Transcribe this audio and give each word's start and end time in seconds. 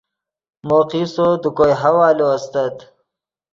مو 0.67 0.79
قصو 0.89 1.27
دے 1.41 1.49
کوئے 1.57 1.73
حوالو 1.81 2.27
استت 2.35 2.75